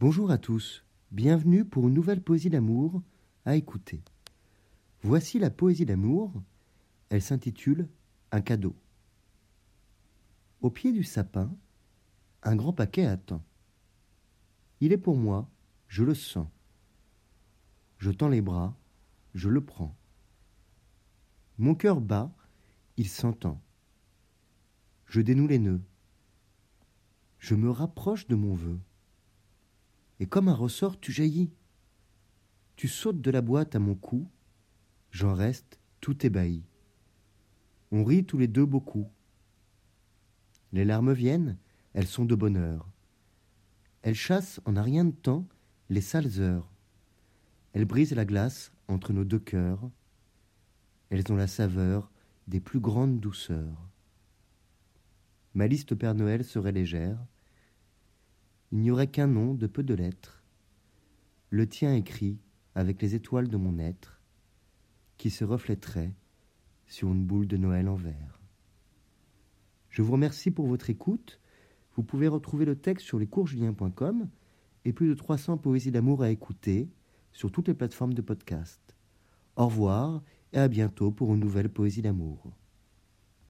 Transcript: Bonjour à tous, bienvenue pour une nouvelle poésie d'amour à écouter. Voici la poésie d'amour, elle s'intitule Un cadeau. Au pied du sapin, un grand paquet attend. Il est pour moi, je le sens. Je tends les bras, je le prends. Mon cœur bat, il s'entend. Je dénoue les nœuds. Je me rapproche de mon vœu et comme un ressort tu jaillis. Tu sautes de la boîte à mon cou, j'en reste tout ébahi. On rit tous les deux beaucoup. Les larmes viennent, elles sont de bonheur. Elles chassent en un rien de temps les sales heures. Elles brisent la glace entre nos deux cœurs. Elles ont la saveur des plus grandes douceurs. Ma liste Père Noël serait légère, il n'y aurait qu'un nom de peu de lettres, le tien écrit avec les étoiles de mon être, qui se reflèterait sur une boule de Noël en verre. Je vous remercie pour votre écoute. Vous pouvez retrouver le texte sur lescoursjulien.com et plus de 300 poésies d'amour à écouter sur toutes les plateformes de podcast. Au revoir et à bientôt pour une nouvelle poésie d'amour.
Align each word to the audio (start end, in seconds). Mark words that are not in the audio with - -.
Bonjour 0.00 0.30
à 0.30 0.38
tous, 0.38 0.84
bienvenue 1.10 1.64
pour 1.64 1.88
une 1.88 1.94
nouvelle 1.94 2.22
poésie 2.22 2.50
d'amour 2.50 3.02
à 3.44 3.56
écouter. 3.56 4.00
Voici 5.02 5.40
la 5.40 5.50
poésie 5.50 5.86
d'amour, 5.86 6.40
elle 7.08 7.20
s'intitule 7.20 7.88
Un 8.30 8.40
cadeau. 8.40 8.76
Au 10.60 10.70
pied 10.70 10.92
du 10.92 11.02
sapin, 11.02 11.52
un 12.44 12.54
grand 12.54 12.72
paquet 12.72 13.06
attend. 13.06 13.42
Il 14.80 14.92
est 14.92 14.98
pour 14.98 15.16
moi, 15.16 15.50
je 15.88 16.04
le 16.04 16.14
sens. 16.14 16.46
Je 17.98 18.12
tends 18.12 18.28
les 18.28 18.40
bras, 18.40 18.76
je 19.34 19.48
le 19.48 19.64
prends. 19.64 19.96
Mon 21.58 21.74
cœur 21.74 22.00
bat, 22.00 22.32
il 22.98 23.08
s'entend. 23.08 23.60
Je 25.06 25.20
dénoue 25.22 25.48
les 25.48 25.58
nœuds. 25.58 25.82
Je 27.40 27.56
me 27.56 27.68
rapproche 27.68 28.28
de 28.28 28.36
mon 28.36 28.54
vœu 28.54 28.78
et 30.20 30.26
comme 30.26 30.48
un 30.48 30.54
ressort 30.54 30.98
tu 31.00 31.12
jaillis. 31.12 31.50
Tu 32.76 32.88
sautes 32.88 33.20
de 33.20 33.30
la 33.30 33.40
boîte 33.40 33.74
à 33.74 33.78
mon 33.78 33.94
cou, 33.94 34.28
j'en 35.10 35.34
reste 35.34 35.78
tout 36.00 36.24
ébahi. 36.24 36.62
On 37.90 38.04
rit 38.04 38.24
tous 38.24 38.38
les 38.38 38.48
deux 38.48 38.66
beaucoup. 38.66 39.08
Les 40.72 40.84
larmes 40.84 41.12
viennent, 41.12 41.56
elles 41.94 42.06
sont 42.06 42.24
de 42.24 42.34
bonheur. 42.34 42.88
Elles 44.02 44.14
chassent 44.14 44.60
en 44.64 44.76
un 44.76 44.82
rien 44.82 45.04
de 45.04 45.10
temps 45.10 45.46
les 45.88 46.00
sales 46.00 46.40
heures. 46.40 46.70
Elles 47.72 47.84
brisent 47.84 48.14
la 48.14 48.24
glace 48.24 48.72
entre 48.86 49.12
nos 49.12 49.24
deux 49.24 49.38
cœurs. 49.38 49.90
Elles 51.10 51.32
ont 51.32 51.36
la 51.36 51.46
saveur 51.46 52.10
des 52.46 52.60
plus 52.60 52.80
grandes 52.80 53.20
douceurs. 53.20 53.88
Ma 55.54 55.66
liste 55.66 55.94
Père 55.94 56.14
Noël 56.14 56.44
serait 56.44 56.72
légère, 56.72 57.18
il 58.72 58.80
n'y 58.80 58.90
aurait 58.90 59.06
qu'un 59.06 59.26
nom 59.26 59.54
de 59.54 59.66
peu 59.66 59.82
de 59.82 59.94
lettres, 59.94 60.42
le 61.50 61.66
tien 61.66 61.94
écrit 61.94 62.38
avec 62.74 63.00
les 63.00 63.14
étoiles 63.14 63.48
de 63.48 63.56
mon 63.56 63.78
être, 63.78 64.20
qui 65.16 65.30
se 65.30 65.44
reflèterait 65.44 66.12
sur 66.86 67.08
une 67.08 67.24
boule 67.24 67.46
de 67.46 67.56
Noël 67.56 67.88
en 67.88 67.96
verre. 67.96 68.40
Je 69.90 70.02
vous 70.02 70.12
remercie 70.12 70.50
pour 70.50 70.66
votre 70.66 70.90
écoute. 70.90 71.40
Vous 71.96 72.02
pouvez 72.02 72.28
retrouver 72.28 72.64
le 72.64 72.76
texte 72.76 73.06
sur 73.06 73.18
lescoursjulien.com 73.18 74.28
et 74.84 74.92
plus 74.92 75.08
de 75.08 75.14
300 75.14 75.58
poésies 75.58 75.90
d'amour 75.90 76.22
à 76.22 76.30
écouter 76.30 76.88
sur 77.32 77.50
toutes 77.50 77.68
les 77.68 77.74
plateformes 77.74 78.14
de 78.14 78.22
podcast. 78.22 78.80
Au 79.56 79.66
revoir 79.66 80.22
et 80.52 80.58
à 80.58 80.68
bientôt 80.68 81.10
pour 81.10 81.34
une 81.34 81.40
nouvelle 81.40 81.68
poésie 81.68 82.02
d'amour. 82.02 82.52